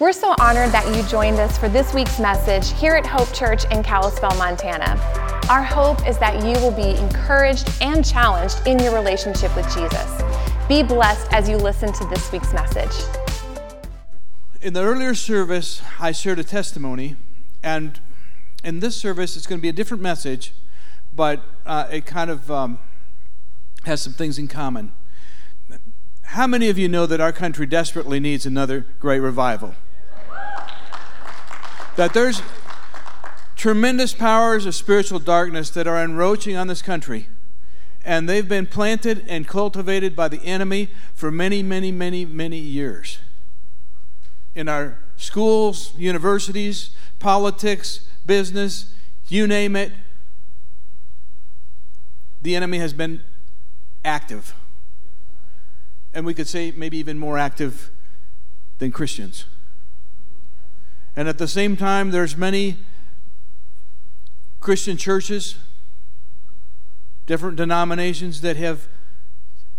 [0.00, 3.66] We're so honored that you joined us for this week's message here at Hope Church
[3.66, 4.98] in Kalispell, Montana.
[5.50, 10.22] Our hope is that you will be encouraged and challenged in your relationship with Jesus.
[10.66, 12.90] Be blessed as you listen to this week's message.
[14.62, 17.16] In the earlier service, I shared a testimony,
[17.62, 18.00] and
[18.64, 20.54] in this service, it's going to be a different message,
[21.14, 22.78] but uh, it kind of um,
[23.84, 24.92] has some things in common.
[26.22, 29.74] How many of you know that our country desperately needs another great revival?
[32.00, 32.40] That there's
[33.56, 37.26] tremendous powers of spiritual darkness that are encroaching on this country
[38.06, 43.18] and they've been planted and cultivated by the enemy for many, many, many, many years.
[44.54, 48.94] In our schools, universities, politics, business,
[49.28, 49.92] you name it,
[52.40, 53.20] the enemy has been
[54.06, 54.54] active.
[56.14, 57.90] And we could say maybe even more active
[58.78, 59.44] than Christians.
[61.16, 62.78] And at the same time, there's many
[64.60, 65.56] Christian churches
[67.30, 68.88] different denominations that have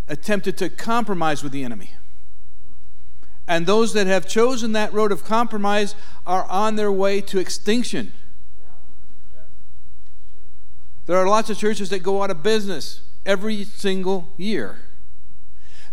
[0.08, 1.92] attempted to compromise with the enemy.
[3.46, 5.94] And those that have chosen that road of compromise
[6.26, 8.14] are on their way to extinction.
[11.08, 14.80] There are lots of churches that go out of business every single year.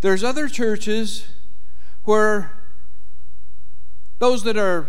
[0.00, 1.26] There's other churches
[2.04, 2.52] where
[4.20, 4.88] those that are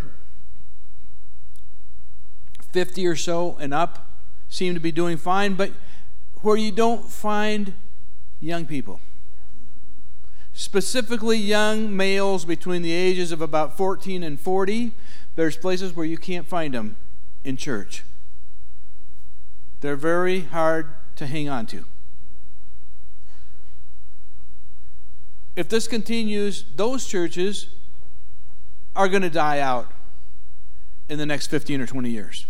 [2.72, 4.08] 50 or so and up
[4.50, 5.72] seem to be doing fine, but
[6.42, 7.74] where you don't find
[8.40, 9.00] young people.
[10.54, 14.92] Specifically, young males between the ages of about 14 and 40.
[15.36, 16.98] There's places where you can't find them
[17.44, 18.04] in church.
[19.82, 21.86] They're very hard to hang on to.
[25.56, 27.68] If this continues, those churches
[28.96, 29.92] are going to die out
[31.08, 32.46] in the next 15 or 20 years.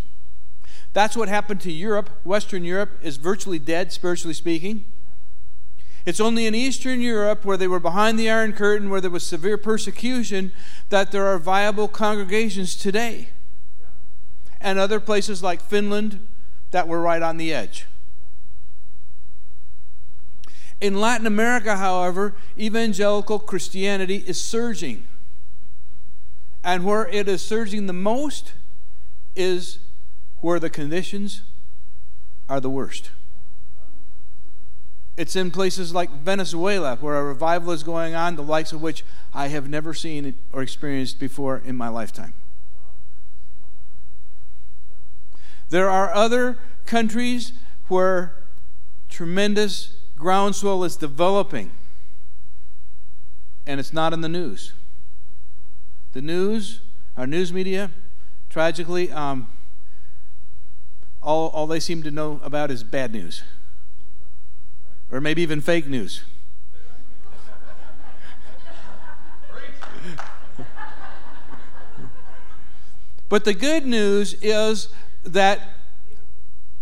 [0.94, 2.10] That's what happened to Europe.
[2.24, 4.86] Western Europe is virtually dead, spiritually speaking.
[6.06, 9.24] It's only in Eastern Europe, where they were behind the Iron Curtain, where there was
[9.24, 10.52] severe persecution,
[10.90, 13.30] that there are viable congregations today.
[14.60, 16.28] And other places like Finland
[16.72, 17.86] that were right on the edge.
[20.82, 25.06] In Latin America, however, evangelical Christianity is surging.
[26.64, 28.54] And where it is surging the most
[29.36, 29.80] is
[30.42, 31.42] where the conditions
[32.48, 33.12] are the worst.
[35.18, 39.04] It's in places like Venezuela where a revival is going on, the likes of which
[39.34, 42.34] I have never seen or experienced before in my lifetime.
[45.70, 47.52] There are other countries
[47.90, 48.34] where
[49.10, 51.72] tremendous groundswell is developing,
[53.68, 54.74] and it's not in the news.
[56.14, 56.80] The news,
[57.18, 57.92] our news media,
[58.50, 59.48] tragically, um,
[61.22, 63.44] all, all they seem to know about is bad news.
[65.12, 66.24] Or maybe even fake news.
[73.28, 74.90] but the good news is
[75.24, 75.76] that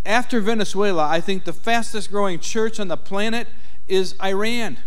[0.06, 3.48] after Venezuela, I think the fastest growing church on the planet
[3.88, 4.78] is Iran.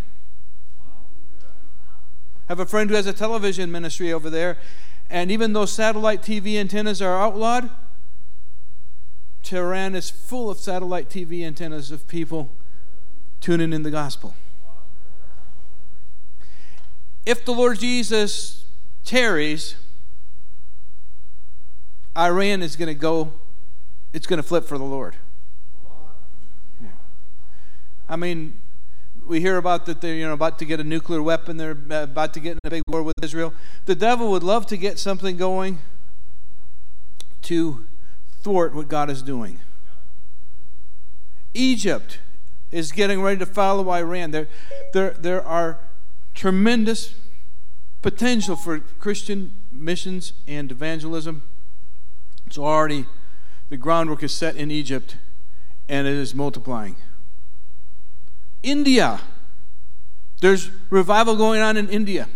[2.49, 4.57] I have a friend who has a television ministry over there,
[5.09, 7.71] and even though satellite TV antennas are outlawed,
[9.43, 12.51] Tehran is full of satellite TV antennas of people
[13.41, 14.35] tuning in the gospel.
[17.27, 18.65] If the Lord Jesus
[19.05, 19.77] tarries,
[22.17, 23.33] Iran is going to go,
[24.13, 25.17] it's going to flip for the Lord.
[26.83, 26.89] Yeah.
[28.09, 28.61] I mean,
[29.27, 32.03] we hear about that they're you know about to get a nuclear weapon they're uh,
[32.03, 34.99] about to get in a big war with israel the devil would love to get
[34.99, 35.79] something going
[37.43, 37.87] to
[38.43, 39.61] thwart what God is doing.
[41.55, 42.21] Egypt
[42.71, 44.31] is getting ready to follow Iran.
[44.31, 44.49] There,
[44.93, 45.79] there, there are
[46.35, 47.15] tremendous
[48.03, 51.43] potential for Christian missions and evangelism.
[52.47, 53.07] It's already,
[53.69, 55.17] the groundwork is set in Egypt
[55.89, 56.97] and it is multiplying.
[58.63, 59.21] India,
[60.41, 62.29] there's revival going on in India.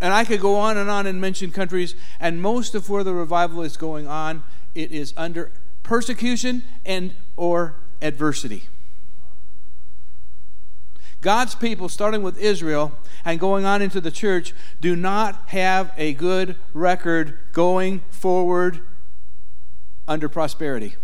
[0.00, 3.14] And I could go on and on and mention countries, and most of where the
[3.14, 4.42] revival is going on,
[4.74, 5.50] it is under
[5.82, 8.64] persecution and or adversity.
[11.22, 12.92] God's people, starting with Israel
[13.24, 18.80] and going on into the church, do not have a good record going forward
[20.06, 20.94] under prosperity.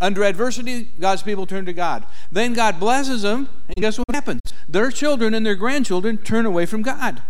[0.00, 2.04] Under adversity, God's people turn to God.
[2.30, 4.40] Then God blesses them And guess what happens?
[4.68, 7.22] Their children and their grandchildren turn away from God.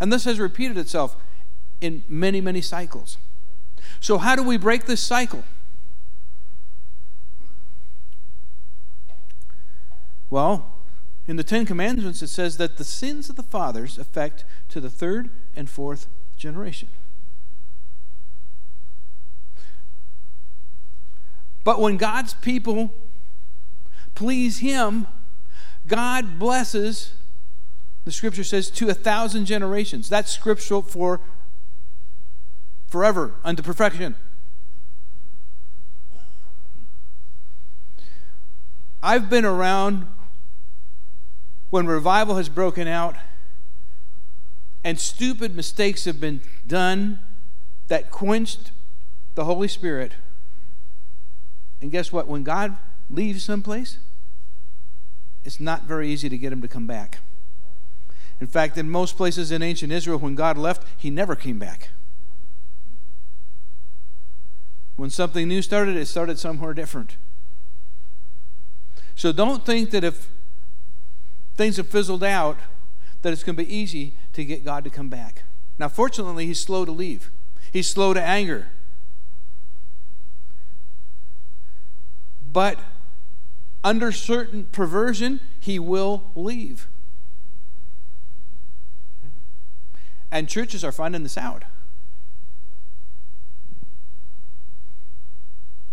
[0.00, 1.16] And this has repeated itself
[1.80, 3.18] in many, many cycles.
[4.00, 5.44] So, how do we break this cycle?
[10.28, 10.72] Well,
[11.26, 14.90] in the Ten Commandments, it says that the sins of the fathers affect to the
[14.90, 16.06] third and fourth
[16.36, 16.88] generation.
[21.66, 22.94] But when God's people
[24.14, 25.08] please Him,
[25.88, 27.14] God blesses,
[28.04, 30.08] the scripture says, to a thousand generations.
[30.08, 31.20] That's scriptural for
[32.86, 34.14] forever unto perfection.
[39.02, 40.06] I've been around
[41.70, 43.16] when revival has broken out
[44.84, 47.18] and stupid mistakes have been done
[47.88, 48.70] that quenched
[49.34, 50.12] the Holy Spirit.
[51.80, 52.26] And guess what?
[52.26, 52.76] When God
[53.10, 53.98] leaves someplace,
[55.44, 57.18] it's not very easy to get him to come back.
[58.40, 61.90] In fact, in most places in ancient Israel, when God left, he never came back.
[64.96, 67.16] When something new started, it started somewhere different.
[69.14, 70.28] So don't think that if
[71.56, 72.58] things have fizzled out,
[73.22, 75.44] that it's going to be easy to get God to come back.
[75.78, 77.30] Now, fortunately, He's slow to leave,
[77.72, 78.68] He's slow to anger.
[82.56, 82.78] But
[83.84, 86.88] under certain perversion, He will leave.
[90.30, 91.64] And churches are finding this out.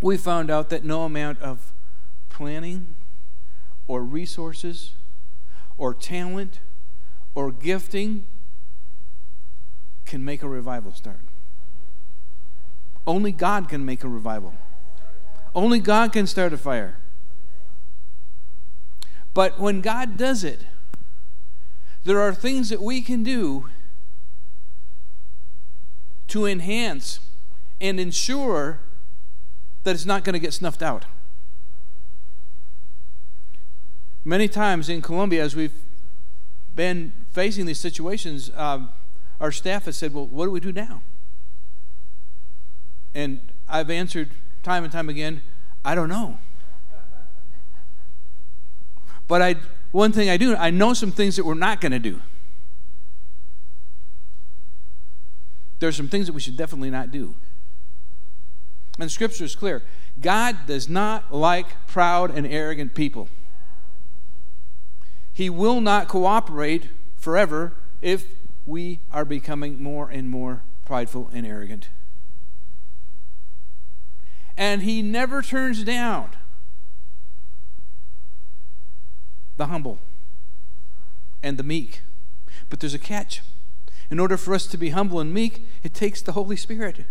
[0.01, 1.73] We found out that no amount of
[2.29, 2.95] planning
[3.85, 4.93] or resources
[5.77, 6.61] or talent
[7.35, 8.25] or gifting
[10.05, 11.25] can make a revival start.
[13.05, 14.53] Only God can make a revival.
[15.55, 16.97] Only God can start a fire.
[19.33, 20.65] But when God does it,
[22.03, 23.69] there are things that we can do
[26.27, 27.19] to enhance
[27.79, 28.79] and ensure
[29.83, 31.05] that it's not going to get snuffed out.
[34.25, 35.73] Many times in Colombia, as we've
[36.75, 38.89] been facing these situations, um,
[39.39, 41.01] our staff has said, Well, what do we do now?
[43.13, 44.31] And I've answered
[44.63, 45.41] time and time again,
[45.85, 46.39] I don't know.
[49.27, 49.55] But I,
[49.91, 52.21] one thing I do, I know some things that we're not going to do.
[55.79, 57.35] There's some things that we should definitely not do.
[58.99, 59.83] And Scripture is clear
[60.21, 63.27] God does not like proud and arrogant people.
[65.33, 68.25] He will not cooperate forever if
[68.65, 71.89] we are becoming more and more prideful and arrogant.
[74.57, 76.29] And He never turns down
[79.57, 79.99] the humble
[81.41, 82.01] and the meek.
[82.69, 83.41] But there's a catch.
[84.09, 87.05] In order for us to be humble and meek, it takes the Holy Spirit.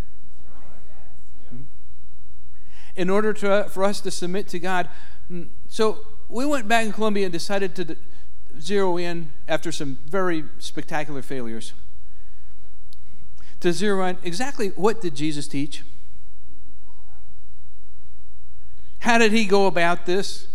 [2.94, 4.88] In order to, for us to submit to God.
[5.30, 7.96] Mm, so we went back in Colombia and decided to
[8.60, 11.72] zero in after some very spectacular failures.
[13.60, 15.82] To zero in exactly what did Jesus teach?
[19.02, 20.46] How did he go about this?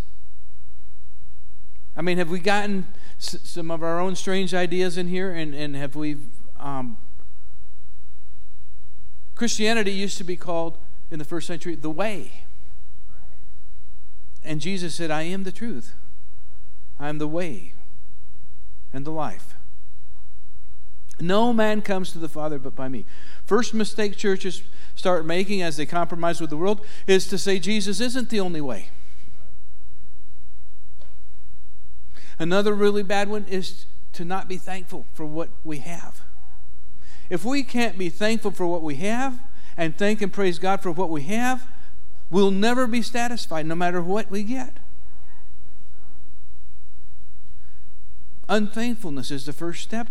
[1.97, 2.87] I mean, have we gotten
[3.19, 5.33] s- some of our own strange ideas in here?
[5.33, 6.15] And, and have we.
[6.57, 6.97] Um,
[9.35, 10.77] Christianity used to be called,
[11.11, 12.45] in the first century, the way.
[14.45, 15.93] And Jesus said, I am the truth.
[16.97, 17.73] I am the way
[18.93, 19.56] and the life.
[21.19, 23.05] No man comes to the Father but by me.
[23.45, 24.61] First mistake churches
[24.95, 28.61] start making as they compromise with the world is to say Jesus isn't the only
[28.61, 28.89] way.
[32.39, 36.21] Another really bad one is to not be thankful for what we have.
[37.29, 39.39] If we can't be thankful for what we have
[39.75, 41.67] and thank and praise God for what we have,
[42.29, 44.77] we'll never be satisfied no matter what we get.
[48.47, 50.09] Unthankfulness is the first step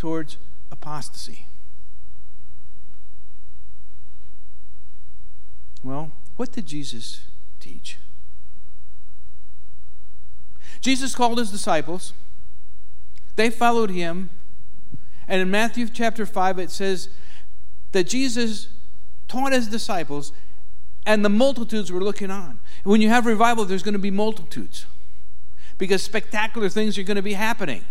[0.00, 0.38] towards
[0.72, 1.44] apostasy.
[5.84, 7.20] Well, what did Jesus
[7.60, 7.98] teach?
[10.80, 12.14] Jesus called his disciples.
[13.36, 14.30] They followed him.
[15.28, 17.10] And in Matthew chapter 5, it says
[17.92, 18.68] that Jesus
[19.28, 20.32] taught his disciples,
[21.04, 22.58] and the multitudes were looking on.
[22.84, 24.86] When you have revival, there's going to be multitudes
[25.76, 27.84] because spectacular things are going to be happening,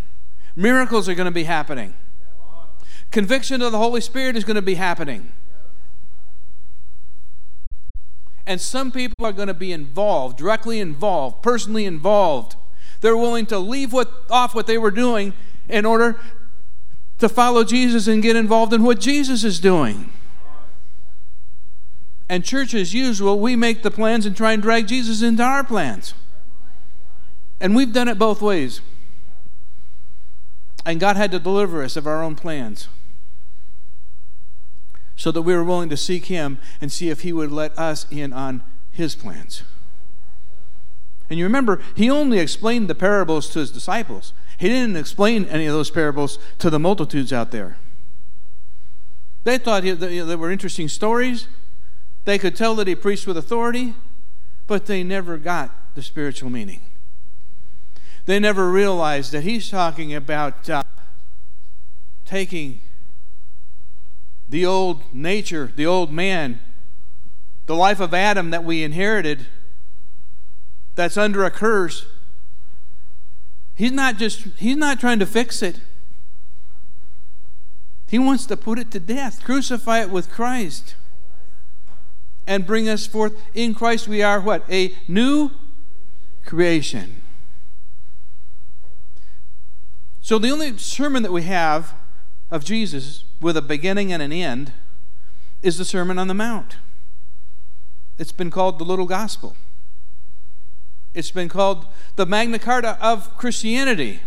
[0.60, 1.94] miracles are going to be happening,
[3.12, 5.32] conviction of the Holy Spirit is going to be happening.
[8.46, 12.56] And some people are going to be involved, directly involved, personally involved.
[13.00, 15.34] They're willing to leave what, off what they were doing
[15.70, 16.20] in order
[17.20, 20.12] to follow Jesus and get involved in what Jesus is doing.
[22.28, 25.64] And church, as usual, we make the plans and try and drag Jesus into our
[25.64, 26.14] plans.
[27.62, 28.82] And we've done it both ways.
[30.90, 32.88] And God had to deliver us of our own plans
[35.16, 38.08] so that we were willing to seek Him and see if He would let us
[38.10, 39.62] in on His plans.
[41.30, 45.68] And you remember, He only explained the parables to His disciples, He didn't explain any
[45.68, 47.78] of those parables to the multitudes out there.
[49.44, 51.48] They thought they were interesting stories.
[52.26, 53.94] They could tell that he preached with authority,
[54.66, 56.82] but they never got the spiritual meaning.
[58.30, 60.84] They never realized that he's talking about uh,
[62.26, 62.80] taking
[64.48, 66.60] the old nature, the old man,
[67.66, 69.48] the life of Adam that we inherited
[70.94, 72.06] that's under a curse.
[73.74, 75.80] He's not just he's not trying to fix it.
[78.10, 80.94] He wants to put it to death, crucify it with Christ.
[82.46, 84.66] And bring us forth in Christ we are what?
[84.70, 85.50] A new
[86.46, 87.19] creation.
[90.30, 91.96] So the only sermon that we have
[92.52, 94.74] of Jesus with a beginning and an end
[95.64, 96.78] is the Sermon on the Mount.
[98.20, 99.56] It's been called the Little Gospel.
[101.16, 104.20] It's been called the Magna Carta of Christianity.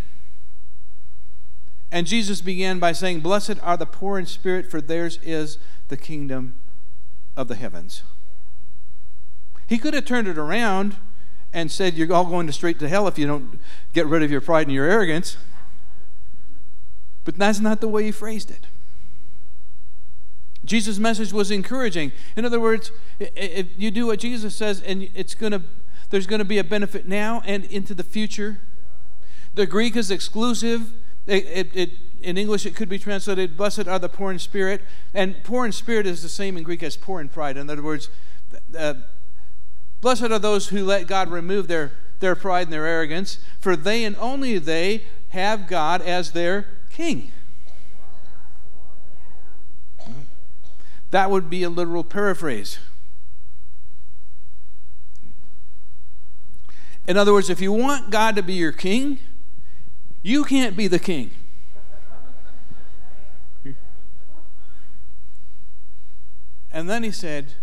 [1.92, 5.56] And Jesus began by saying, Blessed are the poor in spirit, for theirs is
[5.86, 6.54] the kingdom
[7.36, 8.02] of the heavens.
[9.68, 10.96] He could have turned it around
[11.52, 13.60] and said, You're all going to straight to hell if you don't
[13.92, 15.36] get rid of your pride and your arrogance.
[17.24, 18.66] But that's not the way he phrased it.
[20.64, 22.12] Jesus' message was encouraging.
[22.36, 25.62] In other words, if you do what Jesus says, and it's to,
[26.10, 28.60] there's going to be a benefit now and into the future.
[29.54, 30.92] The Greek is exclusive.
[31.26, 34.82] It, it, it, in English, it could be translated, "Blessed are the poor in spirit,"
[35.12, 37.82] and "poor in spirit" is the same in Greek as "poor in pride." In other
[37.82, 38.08] words,
[38.78, 38.94] uh,
[40.00, 44.04] blessed are those who let God remove their their pride and their arrogance, for they
[44.04, 47.32] and only they have God as their King.
[51.10, 52.78] That would be a literal paraphrase.
[57.06, 59.18] In other words, if you want God to be your king,
[60.22, 61.30] you can't be the king.
[66.72, 67.54] And then he said,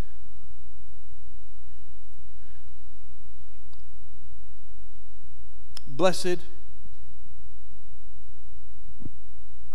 [5.86, 6.38] Blessed.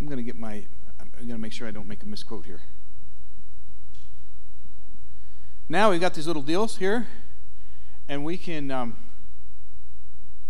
[0.05, 0.63] I'm going to get my,
[0.99, 2.61] I'm going to make sure I don't make a misquote here.
[5.67, 7.07] Now we've got these little deals here,
[8.07, 8.97] and we can um,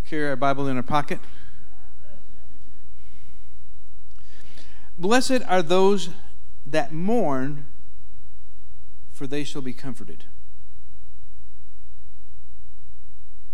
[0.06, 1.22] carry our Bible in our pocket.
[5.00, 6.10] Blessed are those
[6.66, 7.66] that mourn,
[9.14, 10.26] for they shall be comforted.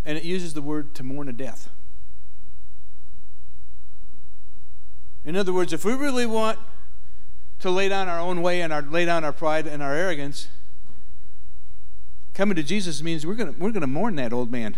[0.03, 1.69] And it uses the word to mourn a death.
[5.23, 6.57] In other words, if we really want
[7.59, 10.47] to lay down our own way and our, lay down our pride and our arrogance,
[12.33, 14.77] Coming to Jesus means we're going we're going to mourn that old man.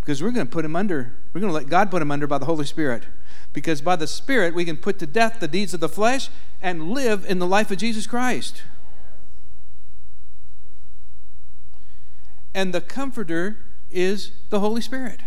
[0.00, 2.26] Because we're going to put him under, we're going to let God put him under
[2.26, 3.04] by the Holy Spirit.
[3.52, 6.30] Because by the Spirit, we can put to death the deeds of the flesh
[6.62, 8.62] and live in the life of Jesus Christ.
[12.54, 13.58] And the Comforter
[13.90, 15.20] is the Holy Spirit.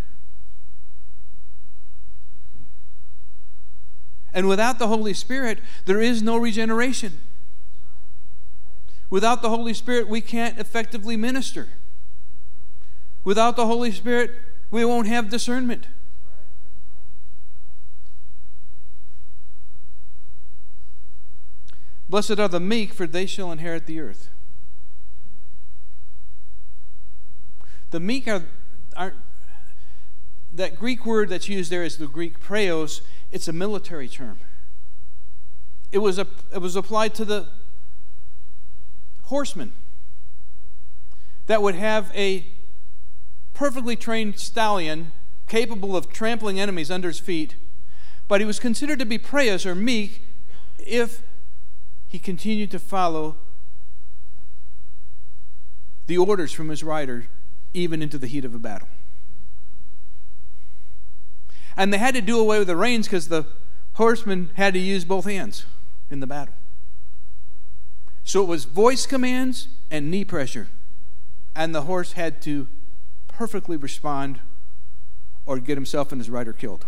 [4.33, 7.19] And without the Holy Spirit, there is no regeneration.
[9.09, 11.69] Without the Holy Spirit, we can't effectively minister.
[13.23, 14.31] Without the Holy Spirit,
[14.71, 15.87] we won't have discernment.
[22.09, 24.29] Blessed are the meek, for they shall inherit the earth.
[27.91, 28.43] The meek are,
[28.95, 29.13] are
[30.53, 33.01] that Greek word that's used there is the Greek praetos.
[33.33, 34.37] It's a military term.
[35.91, 37.47] It was, a, it was applied to the
[39.23, 39.73] horseman
[41.47, 42.45] that would have a
[43.55, 45.11] perfectly trained stallion
[45.47, 47.55] capable of trampling enemies under his feet,
[48.27, 50.21] but he was considered to be praeus or meek
[50.77, 51.23] if
[52.07, 53.37] he continued to follow
[56.05, 57.25] the orders from his rider
[57.73, 58.87] even into the heat of a battle.
[61.75, 63.45] And they had to do away with the reins because the
[63.93, 65.65] horsemen had to use both hands
[66.09, 66.53] in the battle.
[68.23, 70.67] So it was voice commands and knee pressure.
[71.55, 72.67] and the horse had to
[73.27, 74.39] perfectly respond
[75.45, 76.85] or get himself and his rider killed.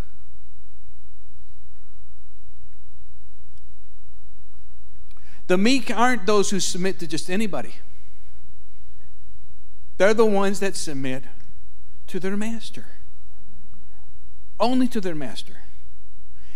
[5.47, 7.75] The meek aren't those who submit to just anybody.
[9.97, 11.25] They're the ones that submit
[12.07, 12.87] to their master.
[14.59, 15.57] Only to their master.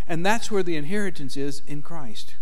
[0.07, 2.35] And that's where the inheritance is in Christ.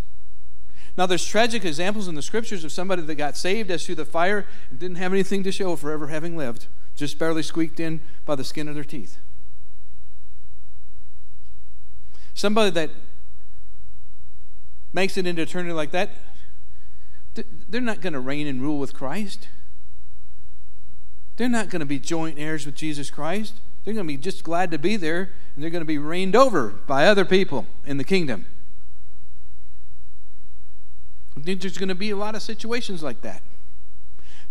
[0.97, 4.05] Now, there's tragic examples in the scriptures of somebody that got saved as through the
[4.05, 8.01] fire and didn't have anything to show for ever having lived, just barely squeaked in
[8.25, 9.17] by the skin of their teeth.
[12.33, 12.89] Somebody that
[14.93, 16.11] makes it into eternity like that,
[17.69, 19.49] they're not going to reign and rule with Christ.
[21.35, 23.55] They're not going to be joint heirs with Jesus Christ.
[23.87, 26.35] They're going to be just glad to be there, and they're going to be reigned
[26.35, 28.45] over by other people in the kingdom.
[31.37, 33.41] There's going to be a lot of situations like that.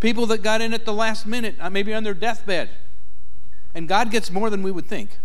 [0.00, 2.70] People that got in at the last minute, uh, maybe on their deathbed,
[3.74, 5.18] and God gets more than we would think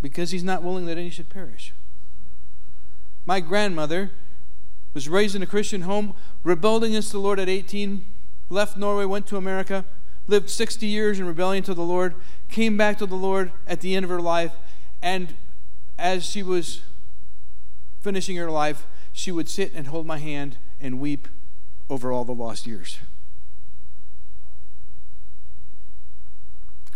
[0.00, 1.74] because He's not willing that any should perish.
[3.26, 4.10] My grandmother
[4.94, 6.14] was raised in a Christian home,
[6.44, 8.06] rebelled against the Lord at 18,
[8.48, 9.84] left Norway, went to America,
[10.30, 12.14] lived 60 years in rebellion to the Lord,
[12.48, 14.52] came back to the Lord at the end of her life,
[15.02, 15.34] and
[15.98, 16.82] as she was
[18.00, 21.28] finishing her life, she would sit and hold my hand and weep
[21.90, 22.98] over all the lost years.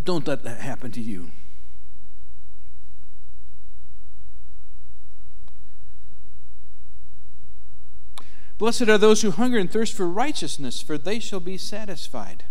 [0.04, 1.30] Don't let that happen to you.
[8.58, 12.44] Blessed are those who hunger and thirst for righteousness, for they shall be satisfied.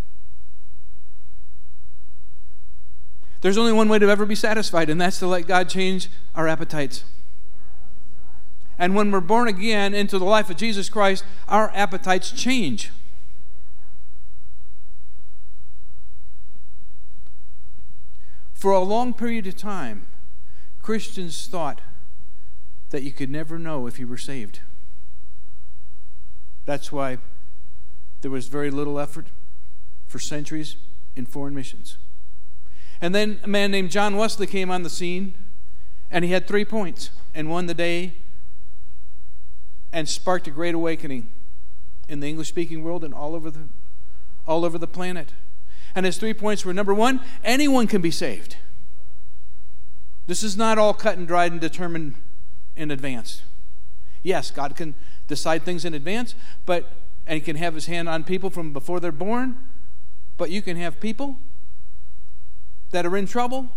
[3.44, 6.48] There's only one way to ever be satisfied, and that's to let God change our
[6.48, 7.04] appetites.
[8.80, 12.90] And when we're born again into the life of Jesus Christ, our appetites change.
[18.54, 20.08] For a long period of time,
[20.82, 21.82] Christians thought
[22.92, 24.62] that you could never know if you were saved.
[26.66, 27.18] That's why
[28.22, 29.28] there was very little effort
[30.08, 30.78] for centuries
[31.18, 31.98] in foreign missions.
[33.04, 35.36] And then a man named John Wesley came on the scene,
[36.10, 38.14] and he had three points and won the day
[39.92, 41.28] and sparked a great awakening
[42.08, 43.68] in the English speaking world and all over the
[44.48, 45.34] all over the planet.
[45.94, 48.56] And his three points were number 1, anyone can be saved.
[50.26, 52.16] This is not all cut and dried and determined
[52.78, 53.42] in advance.
[54.22, 54.96] Yes, God can
[55.28, 56.36] decide things in advance,
[56.66, 56.90] but
[57.28, 59.58] and he can have his hand on people from before they're born,
[60.38, 61.38] but you can have people
[62.94, 63.70] that are in trouble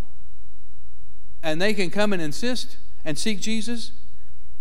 [1.42, 3.92] and they can come and insist and seek Jesus,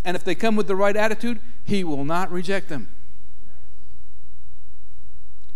[0.03, 2.89] and if they come with the right attitude, he will not reject them.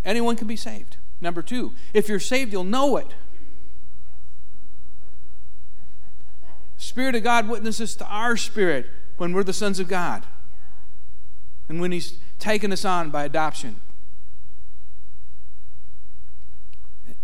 [0.04, 0.98] Anyone can be saved.
[1.22, 3.14] Number 2, if you're saved, you'll know it.
[6.78, 10.26] Spirit of God witnesses to our spirit when we're the sons of God
[11.68, 13.82] and when He's taken us on by adoption.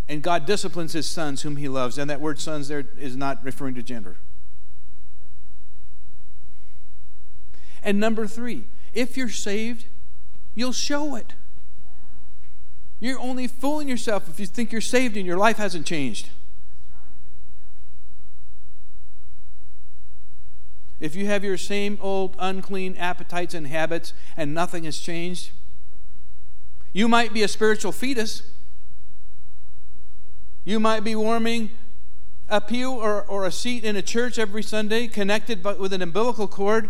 [0.08, 1.98] And God disciplines His sons whom He loves.
[1.98, 4.18] And that word sons there is not referring to gender.
[7.82, 9.86] And number three, if you're saved,
[10.54, 11.34] you'll show it.
[13.00, 16.30] You're only fooling yourself if you think you're saved and your life hasn't changed.
[21.00, 25.52] if you have your same old unclean appetites and habits and nothing has changed,
[26.94, 28.42] you might be a spiritual fetus.
[30.66, 31.70] You might be warming
[32.50, 36.48] a pew or, or a seat in a church every Sunday, connected with an umbilical
[36.48, 36.90] cord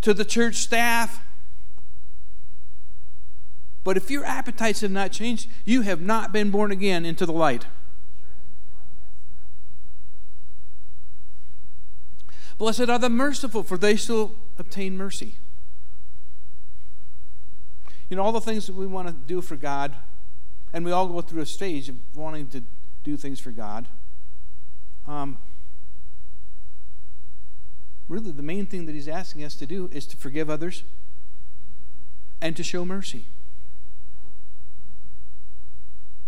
[0.00, 1.22] to the church staff.
[3.84, 7.32] But if your appetites have not changed, you have not been born again into the
[7.32, 7.66] light.
[12.58, 15.36] Blessed are the merciful, for they shall obtain mercy.
[18.10, 19.94] You know, all the things that we want to do for God,
[20.72, 22.62] and we all go through a stage of wanting to
[23.04, 23.86] do things for God.
[25.06, 25.38] Um,
[28.08, 30.84] really, the main thing that He's asking us to do is to forgive others
[32.40, 33.24] and to show mercy.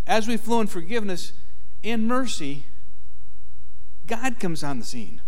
[0.07, 1.33] As we flow in forgiveness
[1.85, 2.65] and mercy,
[4.07, 5.21] God comes on the scene.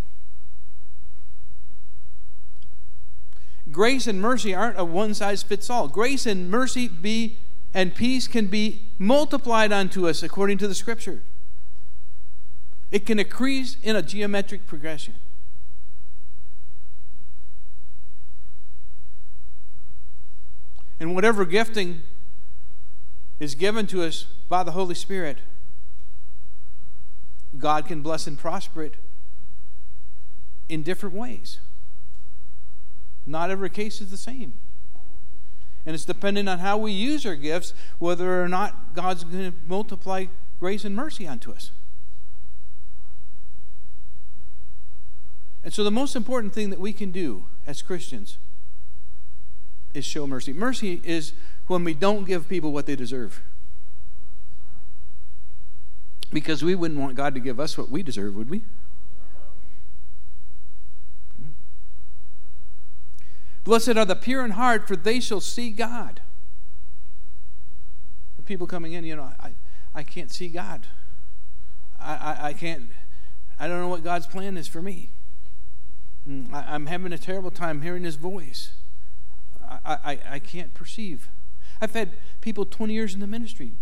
[3.73, 5.89] grace and mercy aren't a one size fits all.
[5.89, 7.39] Grace and mercy be
[7.75, 11.23] and peace can be multiplied unto us according to the scripture.
[12.91, 15.15] It can increase in a geometric progression.
[21.01, 22.03] And whatever gifting
[23.41, 25.39] is given to us by the Holy Spirit,
[27.59, 28.95] God can bless and prosper it
[30.69, 31.59] in different ways.
[33.27, 34.55] Not every case is the same.
[35.85, 39.59] And it's dependent on how we use our gifts, whether or not God's going to
[39.67, 40.27] multiply
[40.61, 41.71] grace and mercy unto us.
[45.65, 48.39] And so, the most important thing that we can do as Christians
[49.95, 50.53] is show mercy.
[50.53, 51.33] Mercy is
[51.67, 53.43] when we don't give people what they deserve.
[56.33, 58.63] Because we wouldn't want God to give us what we deserve, would we?
[63.65, 66.21] Blessed are the pure in heart, for they shall see God.
[68.37, 69.53] The people coming in, you know, I,
[69.95, 70.87] I can't see God.
[72.01, 72.89] I, I, I can't,
[73.61, 75.11] I don't know what God's plan is for me.
[76.29, 78.73] Mm, I, am having a terrible time hearing His voice.
[79.85, 81.29] I, I, I can't perceive.
[81.81, 83.73] I've had people 20 years in the ministry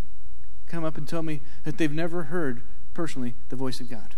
[0.67, 2.63] come up and tell me that they've never heard
[2.95, 4.15] personally the voice of God.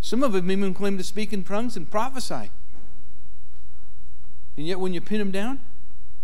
[0.00, 2.50] Some of them even claim to speak in tongues and prophesy.
[4.56, 5.60] And yet, when you pin them down,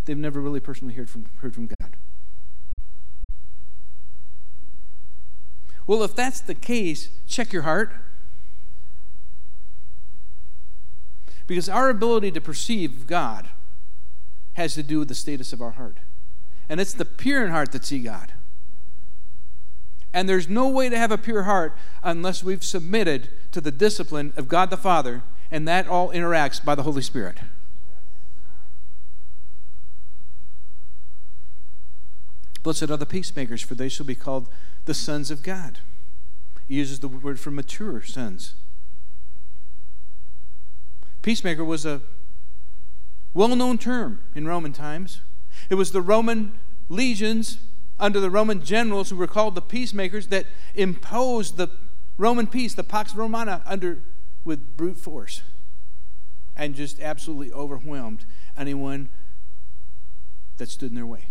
[0.05, 1.97] they've never really personally heard from, heard from God.
[5.87, 7.93] Well, if that's the case, check your heart.
[11.47, 13.49] Because our ability to perceive God
[14.55, 15.99] has to do with the status of our heart.
[16.69, 18.33] And it's the pure in heart that see God.
[20.13, 24.33] And there's no way to have a pure heart unless we've submitted to the discipline
[24.37, 27.39] of God the Father, and that all interacts by the Holy Spirit.
[32.63, 34.49] Blessed are the peacemakers, for they shall be called
[34.85, 35.79] the sons of God.
[36.69, 38.55] He uses the word for mature sons.
[41.23, 42.03] Peacemaker was a
[43.35, 45.21] well known term in Roman times.
[45.71, 47.59] It was the Roman legions
[48.03, 51.69] under the Roman generals who were called the peacemakers that imposed the
[52.19, 54.01] Roman peace, the Pax Romana, under
[54.45, 55.43] with brute force
[56.57, 58.25] and just absolutely overwhelmed
[58.59, 59.09] anyone
[60.59, 61.27] that stood in their way.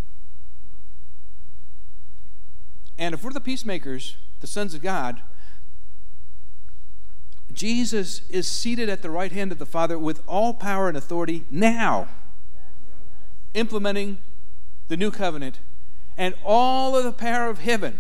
[2.97, 5.21] And if we're the peacemakers, the sons of God,
[7.51, 11.43] Jesus is seated at the right hand of the Father with all power and authority
[11.51, 12.07] now,
[13.53, 14.19] implementing
[14.87, 15.59] the new covenant,
[16.21, 17.97] and all of the power of heaven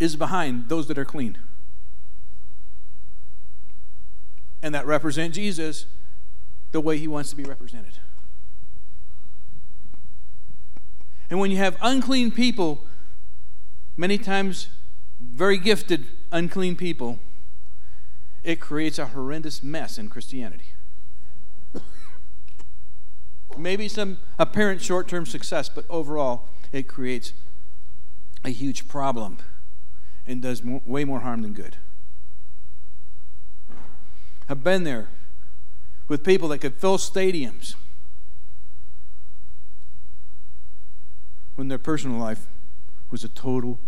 [0.00, 1.36] is behind those that are clean.
[4.62, 5.84] And that represent Jesus
[6.72, 7.98] the way he wants to be represented.
[11.28, 12.80] And when you have unclean people,
[13.98, 14.68] many times
[15.20, 17.18] very gifted unclean people,
[18.42, 20.72] it creates a horrendous mess in Christianity.
[23.58, 27.32] Maybe some apparent short term success, but overall, it creates
[28.44, 29.38] a huge problem
[30.26, 31.76] and does more, way more harm than good.
[34.48, 35.08] I've been there
[36.08, 37.74] with people that could fill stadiums
[41.54, 42.46] when their personal life
[43.10, 43.78] was a total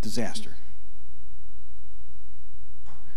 [0.00, 0.56] disaster.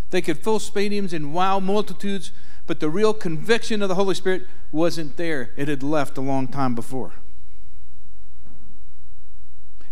[0.10, 2.32] They could fill stadiums and wow multitudes,
[2.67, 5.51] but the real conviction of the Holy Spirit wasn't there.
[5.56, 7.13] It had left a long time before.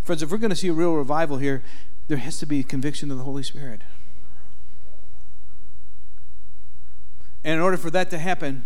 [0.03, 1.63] Friends, if we're going to see a real revival here,
[2.09, 3.81] there has to be conviction of the Holy Spirit.
[7.43, 8.65] And in order for that to happen,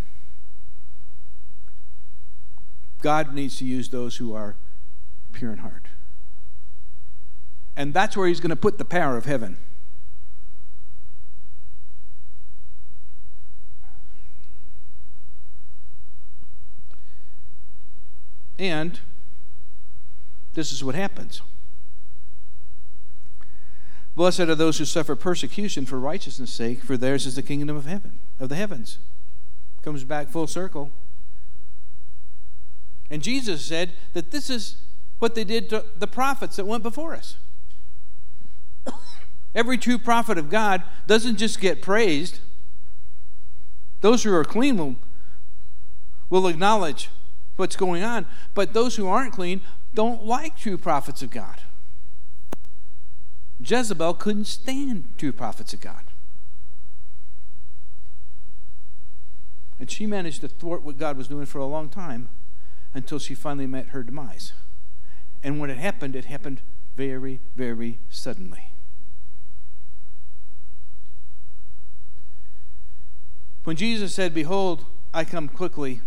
[3.00, 4.56] God needs to use those who are
[5.32, 5.86] pure in heart.
[7.76, 9.56] And that's where He's going to put the power of heaven.
[18.60, 19.00] And
[20.52, 21.40] this is what happens.
[24.14, 27.86] Blessed are those who suffer persecution for righteousness' sake, for theirs is the kingdom of
[27.86, 28.98] heaven, of the heavens.
[29.80, 30.90] Comes back full circle.
[33.10, 34.76] And Jesus said that this is
[35.20, 37.36] what they did to the prophets that went before us.
[39.54, 42.40] Every true prophet of God doesn't just get praised.
[44.02, 44.96] Those who are clean will,
[46.28, 47.08] will acknowledge
[47.60, 48.26] what's going on.
[48.54, 49.60] But those who aren't clean
[49.94, 51.60] don't like true prophets of God.
[53.62, 56.02] Jezebel couldn't stand true prophets of God.
[59.78, 62.28] And she managed to thwart what God was doing for a long time
[62.94, 64.52] until she finally met her demise.
[65.42, 66.60] And when it happened, it happened
[66.96, 68.72] very, very suddenly.
[73.64, 76.00] When Jesus said, Behold, I come quickly,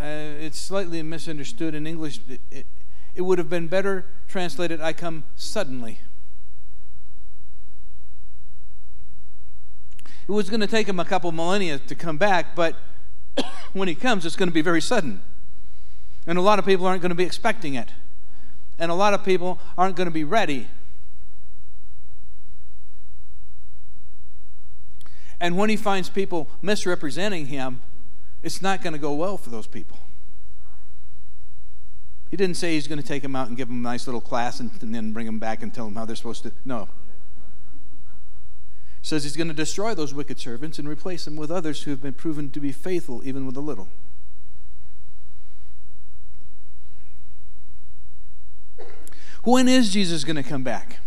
[0.00, 2.20] Uh, it's slightly misunderstood in English.
[2.50, 2.66] It,
[3.14, 6.00] it would have been better translated, I come suddenly.
[10.26, 12.76] It was going to take him a couple millennia to come back, but
[13.72, 15.22] when he comes, it's going to be very sudden.
[16.26, 17.90] And a lot of people aren't going to be expecting it.
[18.78, 20.68] And a lot of people aren't going to be ready.
[25.40, 27.82] And when he finds people misrepresenting him,
[28.44, 29.98] it's not going to go well for those people.
[32.30, 34.20] He didn't say he's going to take them out and give them a nice little
[34.20, 36.52] class and, and then bring them back and tell them how they're supposed to.
[36.64, 36.88] No.
[39.00, 41.90] He says he's going to destroy those wicked servants and replace them with others who
[41.90, 43.88] have been proven to be faithful even with a little.
[49.42, 51.00] When is Jesus going to come back?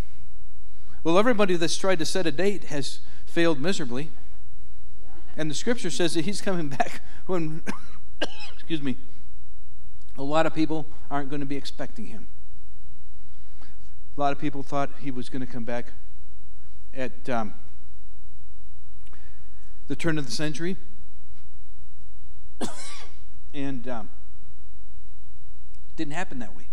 [1.03, 4.09] Well, everybody that's tried to set a date has failed miserably.
[5.37, 7.61] And the scripture says that he's coming back when,
[8.53, 8.97] excuse me,
[10.17, 12.27] a lot of people aren't going to be expecting him.
[13.61, 15.93] A lot of people thought he was going to come back
[16.91, 17.53] at um,
[19.87, 20.75] the turn of the century.
[23.53, 24.09] and um,
[25.95, 26.65] didn't happen that way.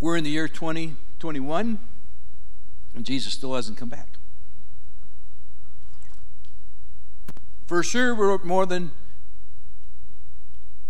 [0.00, 1.78] We're in the year 2021,
[2.98, 4.08] and Jesus still hasn't come back.
[7.68, 8.90] For sure, we're more than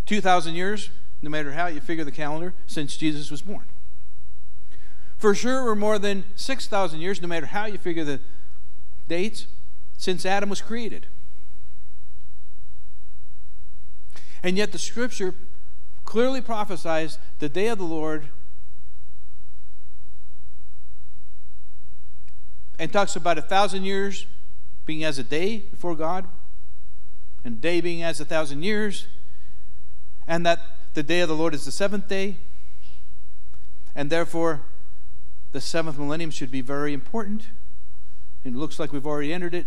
[0.06, 0.88] 2,000 years,
[1.20, 3.66] no matter how you figure the calendar, since Jesus was born.
[5.18, 8.20] For sure, we're more than 6,000 years, no matter how you figure the
[9.06, 9.46] dates,
[9.98, 11.08] since Adam was created.
[14.42, 15.34] And yet, the scripture
[16.06, 18.30] clearly prophesies the day of the Lord
[22.78, 24.26] and talks about a thousand years
[24.86, 26.26] being as a day before God,
[27.44, 29.06] and day being as a thousand years,
[30.26, 30.60] and that
[30.94, 32.36] the day of the Lord is the seventh day,
[33.94, 34.62] and therefore
[35.52, 37.48] the seventh millennium should be very important.
[38.44, 39.66] It looks like we've already entered it,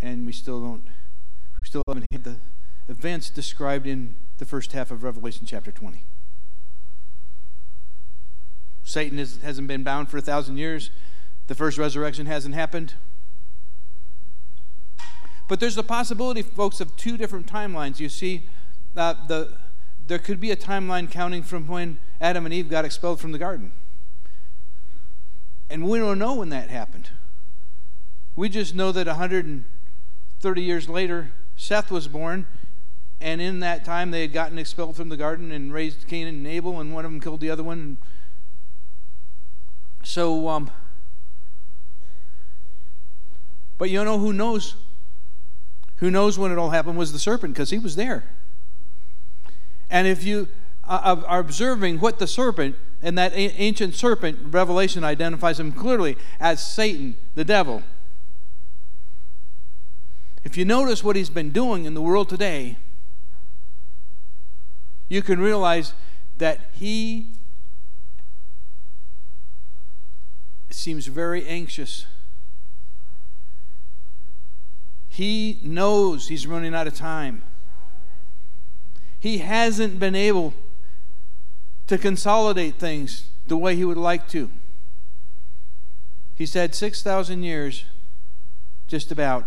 [0.00, 2.36] and we still don't, we still haven't had the
[2.88, 6.04] events described in the first half of Revelation chapter 20.
[8.84, 10.90] Satan is, hasn't been bound for a thousand years.
[11.46, 12.94] The first resurrection hasn't happened.
[15.48, 18.00] But there's the possibility, folks, of two different timelines.
[18.00, 18.44] You see,
[18.96, 19.52] uh, the,
[20.06, 23.38] there could be a timeline counting from when Adam and Eve got expelled from the
[23.38, 23.72] garden.
[25.68, 27.10] And we don't know when that happened.
[28.34, 32.46] We just know that 130 years later, Seth was born,
[33.20, 36.46] and in that time they had gotten expelled from the garden and raised Cain and
[36.46, 37.98] Abel, and one of them killed the other one.
[40.02, 40.70] So, um,
[43.78, 44.76] but you know who knows?
[45.96, 48.24] Who knows when it all happened was the serpent because he was there.
[49.88, 50.48] And if you
[50.84, 56.64] uh, are observing what the serpent and that ancient serpent, Revelation identifies him clearly as
[56.64, 57.82] Satan, the devil.
[60.44, 62.78] If you notice what he's been doing in the world today,
[65.08, 65.94] you can realize
[66.38, 67.26] that he
[70.74, 72.06] seems very anxious.
[75.08, 77.42] He knows he's running out of time.
[79.20, 80.54] He hasn't been able
[81.86, 84.50] to consolidate things the way he would like to.
[86.34, 87.84] He's had 6,000 years,
[88.88, 89.46] just about.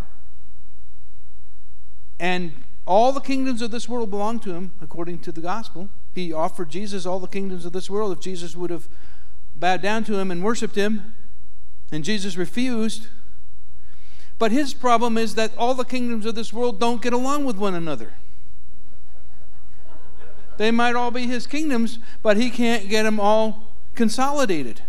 [2.19, 2.53] And
[2.85, 5.89] all the kingdoms of this world belong to him, according to the gospel.
[6.13, 8.11] He offered Jesus all the kingdoms of this world.
[8.11, 8.87] If Jesus would have
[9.55, 11.14] bowed down to him and worshiped him,
[11.95, 13.07] and Jesus refused.
[14.37, 17.55] But his problem is that all the kingdoms of this world don't get along with
[17.55, 18.13] one another.
[20.57, 24.81] They might all be his kingdoms, but he can't get them all consolidated.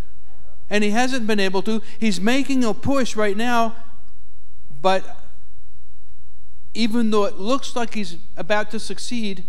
[0.69, 1.81] And he hasn't been able to.
[1.97, 3.77] He's making a push right now,
[4.83, 5.23] but
[6.75, 9.45] even though it looks like he's about to succeed,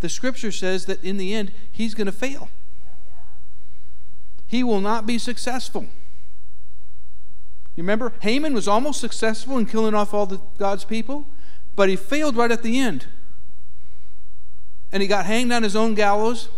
[0.00, 2.48] the scripture says that in the end, he's going to fail.
[4.48, 5.86] He will not be successful.
[7.76, 8.12] You remember?
[8.20, 11.26] Haman was almost successful in killing off all the God's people,
[11.74, 13.06] but he failed right at the end.
[14.92, 16.48] And he got hanged on his own gallows,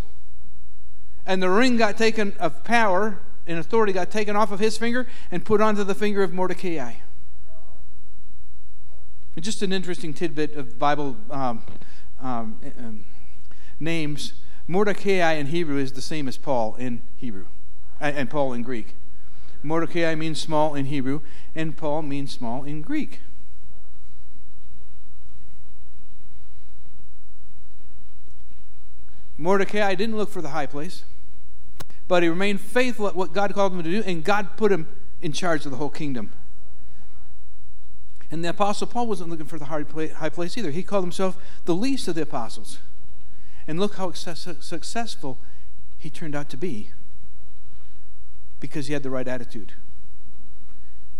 [1.24, 5.06] and the ring got taken of power and authority got taken off of his finger
[5.30, 6.94] and put onto the finger of Mordecai.
[9.38, 11.62] Just an interesting tidbit of Bible um,
[12.20, 13.04] um, um,
[13.78, 14.32] names.
[14.66, 17.46] Mordecai in Hebrew is the same as Paul in Hebrew,
[18.00, 18.94] and Paul in Greek.
[19.66, 23.20] Mordecai means small in Hebrew, and Paul means small in Greek.
[29.36, 31.02] Mordecai didn't look for the high place,
[32.06, 34.86] but he remained faithful at what God called him to do, and God put him
[35.20, 36.32] in charge of the whole kingdom.
[38.30, 40.70] And the Apostle Paul wasn't looking for the high place either.
[40.70, 42.78] He called himself the least of the apostles.
[43.66, 45.38] And look how successful
[45.98, 46.90] he turned out to be
[48.60, 49.72] because he had the right attitude.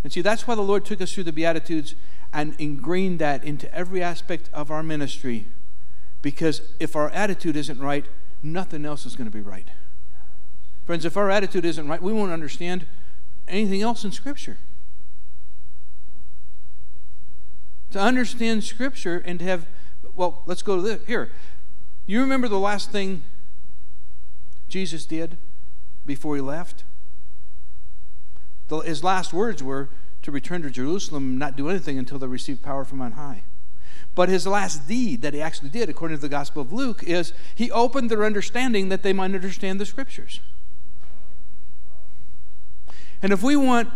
[0.04, 1.94] And see, that's why the Lord took us through the Beatitudes
[2.32, 5.46] and ingrained that into every aspect of our ministry.
[6.22, 8.06] Because if our attitude isn't right,
[8.42, 9.68] nothing else is going to be right.
[10.84, 12.86] Friends, if our attitude isn't right, we won't understand
[13.48, 14.58] anything else in Scripture.
[17.90, 19.66] To understand Scripture and to have,
[20.14, 21.06] well, let's go to this.
[21.06, 21.32] Here.
[22.06, 23.24] You remember the last thing
[24.68, 25.38] Jesus did
[26.04, 26.84] before he left?
[28.84, 29.88] His last words were
[30.22, 33.44] to return to Jerusalem not do anything until they received power from on high.
[34.14, 37.32] But his last deed that he actually did, according to the Gospel of Luke, is
[37.54, 40.40] he opened their understanding that they might understand the Scriptures.
[43.22, 43.90] And if we want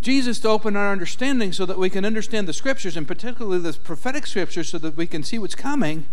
[0.00, 3.72] Jesus to open our understanding so that we can understand the Scriptures, and particularly the
[3.74, 6.06] prophetic Scriptures, so that we can see what's coming,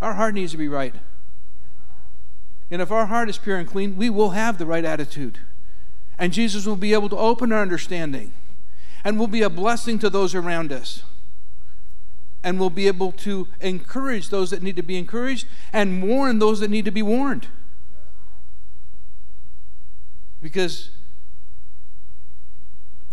[0.00, 0.94] our heart needs to be right.
[2.70, 5.38] And if our heart is pure and clean, we will have the right attitude.
[6.18, 8.32] And Jesus will be able to open our understanding
[9.04, 11.02] and will be a blessing to those around us.
[12.42, 16.60] And will be able to encourage those that need to be encouraged and warn those
[16.60, 17.48] that need to be warned.
[20.40, 20.90] Because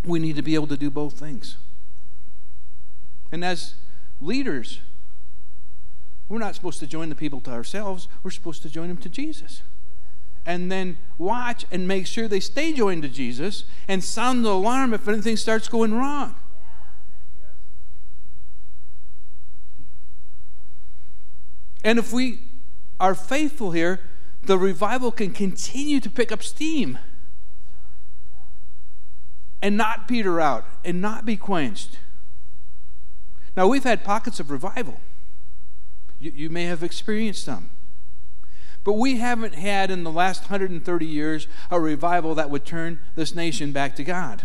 [0.03, 1.57] we need to be able to do both things.
[3.31, 3.73] And as
[4.21, 4.79] leaders,
[6.27, 9.09] we're not supposed to join the people to ourselves, we're supposed to join them to
[9.09, 9.61] Jesus.
[10.45, 14.93] And then watch and make sure they stay joined to Jesus and sound the alarm
[14.93, 16.35] if anything starts going wrong.
[21.83, 22.39] And if we
[22.99, 23.99] are faithful here,
[24.43, 26.97] the revival can continue to pick up steam
[29.61, 31.99] and not peter out and not be quenched.
[33.55, 34.99] Now, we've had pockets of revival.
[36.19, 37.69] You, you may have experienced some.
[38.83, 43.33] But we haven't had in the last 130 years a revival that would turn this
[43.33, 44.43] nation back to God.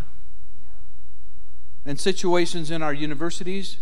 [1.85, 3.78] And situations in our universities,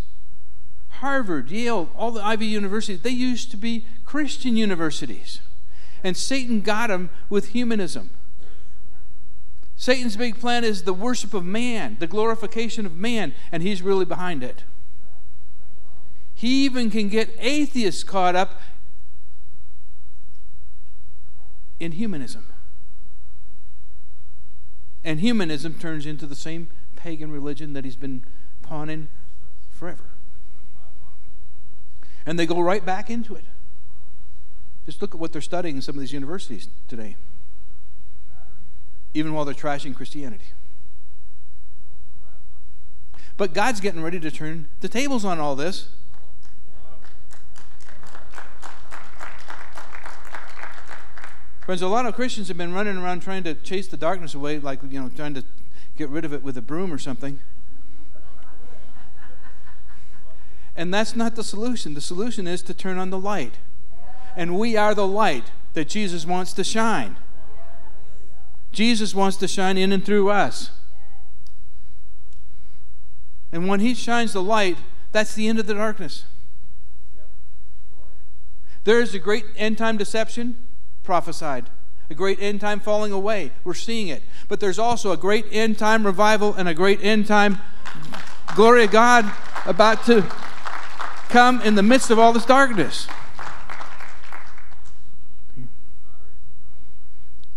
[0.88, 5.40] Harvard, Yale, all the Ivy universities, they used to be Christian universities.
[6.02, 8.10] And Satan got them with humanism.
[9.76, 14.04] Satan's big plan is the worship of man, the glorification of man, and he's really
[14.04, 14.64] behind it.
[16.38, 18.60] He even can get atheists caught up
[21.80, 22.46] in humanism.
[25.02, 28.22] And humanism turns into the same pagan religion that he's been
[28.62, 29.08] pawning
[29.72, 30.04] forever.
[32.24, 33.44] And they go right back into it.
[34.86, 37.16] Just look at what they're studying in some of these universities today,
[39.12, 40.44] even while they're trashing Christianity.
[43.36, 45.88] But God's getting ready to turn the tables on all this.
[51.68, 54.58] Friends, a lot of Christians have been running around trying to chase the darkness away,
[54.58, 55.44] like, you know, trying to
[55.98, 57.40] get rid of it with a broom or something.
[60.74, 61.92] And that's not the solution.
[61.92, 63.56] The solution is to turn on the light.
[64.34, 67.18] And we are the light that Jesus wants to shine.
[68.72, 70.70] Jesus wants to shine in and through us.
[73.52, 74.78] And when He shines the light,
[75.12, 76.24] that's the end of the darkness.
[78.84, 80.56] There is a great end time deception
[81.08, 81.64] prophesied.
[82.10, 83.50] A great end time falling away.
[83.64, 84.22] We're seeing it.
[84.46, 87.60] But there's also a great end time revival and a great end time
[88.54, 89.24] glory of God
[89.64, 90.20] about to
[91.30, 93.08] come in the midst of all this darkness.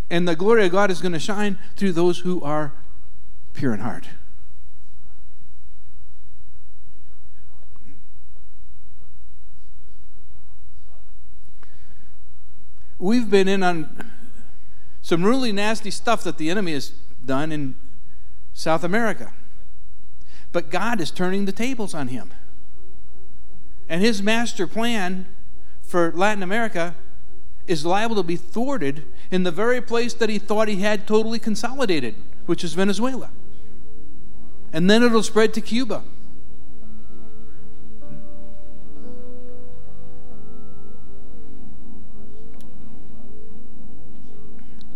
[0.09, 2.71] And the glory of God is going to shine through those who are
[3.53, 4.07] pure in heart.
[13.01, 14.05] We've been in on
[15.01, 16.93] some really nasty stuff that the enemy has
[17.25, 17.75] done in
[18.53, 19.33] South America.
[20.51, 22.31] But God is turning the tables on him.
[23.89, 25.25] And his master plan
[25.81, 26.95] for Latin America
[27.67, 31.39] is liable to be thwarted in the very place that he thought he had totally
[31.39, 33.31] consolidated, which is Venezuela.
[34.71, 36.03] And then it'll spread to Cuba.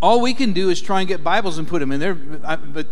[0.06, 2.86] All we can do is try and get Bibles and put them in there, but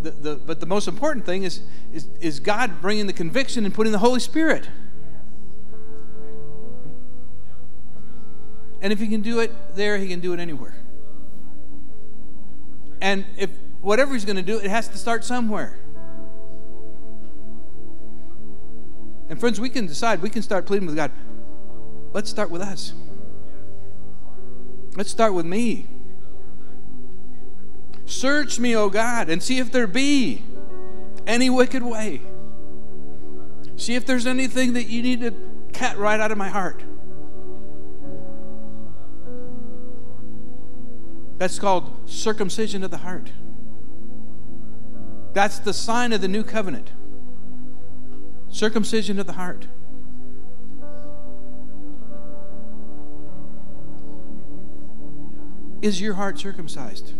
[0.00, 1.62] the, the, but the most important thing is,
[1.92, 4.68] is, is God bringing the conviction and putting the Holy Spirit.
[8.80, 10.76] And if He can do it there, He can do it anywhere.
[13.00, 13.50] And if
[13.80, 15.80] whatever He's going to do, it has to start somewhere.
[19.28, 21.10] And friends, we can decide, we can start pleading with God.
[22.12, 22.92] Let's start with us.
[24.94, 25.88] Let's start with me.
[28.06, 30.42] Search me, O God, and see if there be
[31.26, 32.20] any wicked way.
[33.76, 35.34] See if there's anything that you need to
[35.72, 36.82] cut right out of my heart.
[41.38, 43.32] That's called circumcision of the heart.
[45.32, 46.92] That's the sign of the new covenant.
[48.48, 49.66] Circumcision of the heart.
[55.82, 57.14] Is your heart circumcised?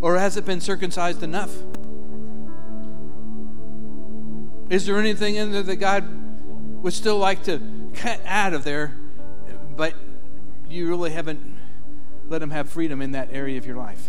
[0.00, 1.54] Or has it been circumcised enough?
[4.68, 6.04] Is there anything in there that God
[6.82, 7.60] would still like to
[7.94, 8.96] cut out of there,
[9.76, 9.94] but
[10.68, 11.56] you really haven't
[12.28, 14.08] let Him have freedom in that area of your life?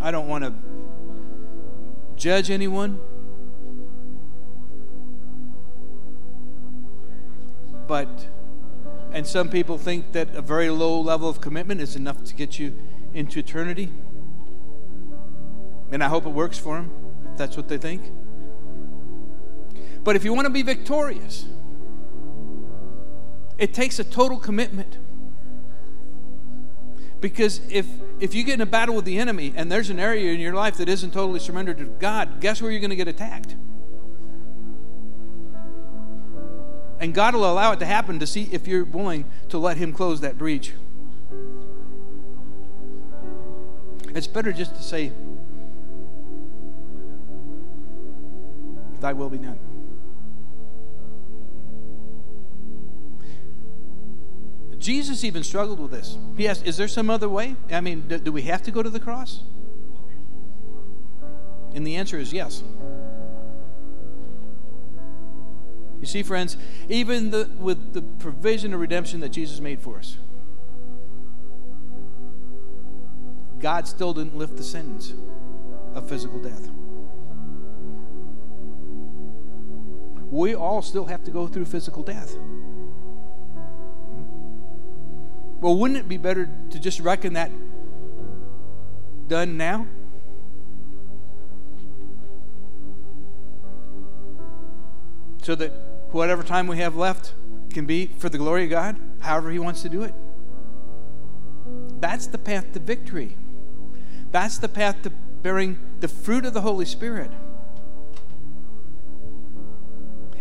[0.00, 0.54] I don't want to
[2.16, 2.98] judge anyone.
[7.86, 8.08] But
[9.20, 12.58] and some people think that a very low level of commitment is enough to get
[12.58, 12.74] you
[13.12, 13.90] into eternity.
[15.92, 16.90] And I hope it works for them,
[17.30, 18.00] if that's what they think.
[20.04, 21.44] But if you want to be victorious,
[23.58, 24.96] it takes a total commitment.
[27.20, 27.86] Because if
[28.20, 30.54] if you get in a battle with the enemy and there's an area in your
[30.54, 33.54] life that isn't totally surrendered to God, guess where you're going to get attacked?
[37.00, 39.92] And God will allow it to happen to see if you're willing to let Him
[39.92, 40.74] close that breach.
[44.14, 45.12] It's better just to say,
[49.00, 49.58] Thy will be done.
[54.78, 56.16] Jesus even struggled with this.
[56.36, 57.56] He asked, Is there some other way?
[57.70, 59.42] I mean, do, do we have to go to the cross?
[61.74, 62.62] And the answer is yes.
[66.00, 66.56] You see, friends,
[66.88, 70.16] even the, with the provision of redemption that Jesus made for us,
[73.58, 75.12] God still didn't lift the sentence
[75.94, 76.70] of physical death.
[80.30, 82.34] We all still have to go through physical death.
[85.60, 87.50] Well, wouldn't it be better to just reckon that
[89.28, 89.86] done now?
[95.42, 97.34] So that whatever time we have left
[97.70, 100.14] can be for the glory of God, however He wants to do it.
[102.00, 103.36] That's the path to victory.
[104.32, 105.10] That's the path to
[105.42, 107.30] bearing the fruit of the Holy Spirit.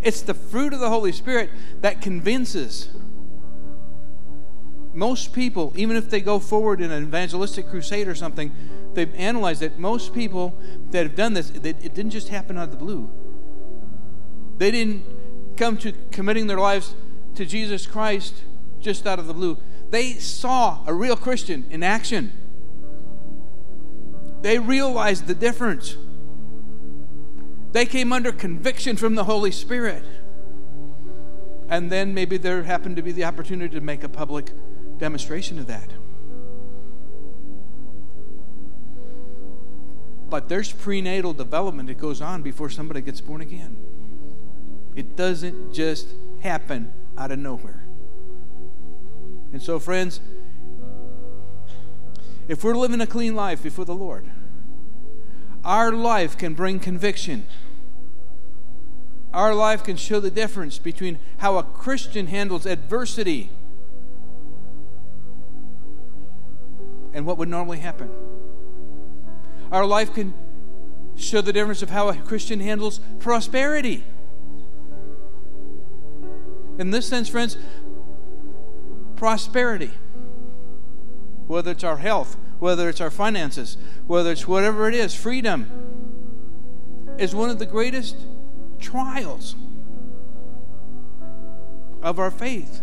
[0.01, 1.49] It's the fruit of the Holy Spirit
[1.81, 2.89] that convinces
[4.93, 8.51] most people, even if they go forward in an evangelistic crusade or something,
[8.93, 10.57] they've analyzed that most people
[10.91, 13.09] that have done this, it didn't just happen out of the blue.
[14.57, 15.05] They didn't
[15.59, 16.95] come to committing their lives
[17.35, 18.43] to Jesus Christ
[18.79, 19.57] just out of the blue.
[19.89, 22.31] They saw a real Christian in action.
[24.41, 25.97] They realized the difference.
[27.73, 30.05] They came under conviction from the Holy Spirit.
[31.67, 34.51] And then maybe there happened to be the opportunity to make a public
[34.97, 35.91] demonstration of that.
[40.29, 43.98] But there's prenatal development that goes on before somebody gets born again.
[44.99, 46.09] It doesn't just
[46.41, 47.85] happen out of nowhere.
[49.53, 50.19] And so, friends,
[52.49, 54.25] if we're living a clean life before the Lord,
[55.63, 57.45] our life can bring conviction.
[59.33, 63.51] Our life can show the difference between how a Christian handles adversity
[67.13, 68.09] and what would normally happen.
[69.71, 70.33] Our life can
[71.15, 74.03] show the difference of how a Christian handles prosperity.
[76.79, 77.57] In this sense, friends,
[79.17, 79.91] prosperity,
[81.45, 83.75] whether it's our health, whether it's our finances,
[84.07, 85.69] whether it's whatever it is, freedom,
[87.17, 88.15] is one of the greatest
[88.79, 89.57] trials
[92.01, 92.81] of our faith.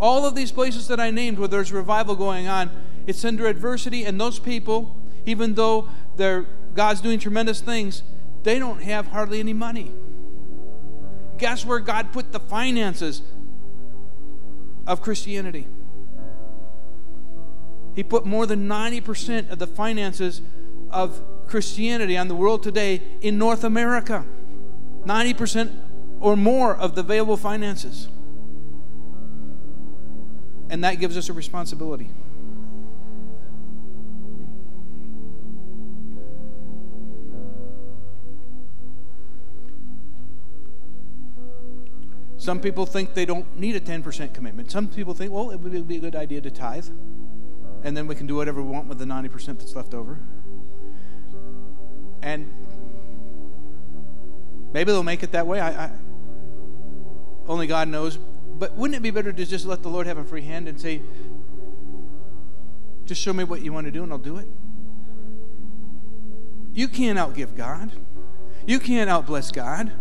[0.00, 2.72] All of these places that I named where there's revival going on,
[3.06, 8.02] it's under adversity, and those people, even though they're God's doing tremendous things,
[8.42, 9.92] they don't have hardly any money.
[11.38, 13.22] Guess where God put the finances
[14.86, 15.66] of Christianity?
[17.94, 20.42] He put more than 90% of the finances
[20.90, 24.24] of Christianity on the world today in North America.
[25.04, 25.80] 90%
[26.20, 28.08] or more of the available finances.
[30.70, 32.10] And that gives us a responsibility.
[42.44, 44.70] Some people think they don't need a 10% commitment.
[44.70, 46.86] Some people think, well, it would be a good idea to tithe,
[47.82, 50.18] and then we can do whatever we want with the 90% that's left over.
[52.20, 52.52] And
[54.74, 55.58] maybe they'll make it that way.
[55.58, 55.90] I, I,
[57.46, 58.18] only God knows.
[58.18, 60.78] But wouldn't it be better to just let the Lord have a free hand and
[60.78, 61.00] say,
[63.06, 64.48] just show me what you want to do and I'll do it?
[66.74, 67.90] You can't outgive God.
[68.66, 69.92] You can't outbless God.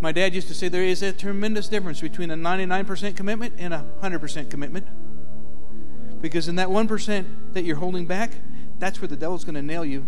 [0.00, 3.74] My dad used to say there is a tremendous difference between a 99% commitment and
[3.74, 4.86] a 100% commitment.
[6.20, 8.32] Because in that 1% that you're holding back,
[8.78, 10.06] that's where the devil's going to nail you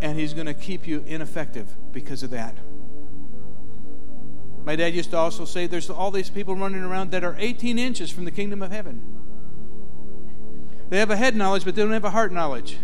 [0.00, 2.56] and he's going to keep you ineffective because of that.
[4.64, 7.78] My dad used to also say there's all these people running around that are 18
[7.78, 9.02] inches from the kingdom of heaven.
[10.88, 12.78] They have a head knowledge, but they don't have a heart knowledge.